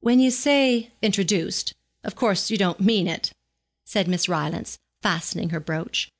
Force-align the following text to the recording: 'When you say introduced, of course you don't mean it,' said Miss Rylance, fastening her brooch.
'When 0.00 0.20
you 0.20 0.30
say 0.30 0.90
introduced, 1.00 1.72
of 2.04 2.14
course 2.14 2.50
you 2.50 2.58
don't 2.58 2.78
mean 2.78 3.08
it,' 3.08 3.32
said 3.86 4.06
Miss 4.06 4.28
Rylance, 4.28 4.78
fastening 5.00 5.48
her 5.48 5.60
brooch. 5.60 6.10